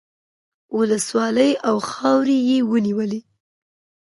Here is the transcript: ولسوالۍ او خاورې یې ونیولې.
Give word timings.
ولسوالۍ 0.77 1.51
او 1.67 1.75
خاورې 1.89 2.37
یې 2.49 2.57
ونیولې. 2.71 3.21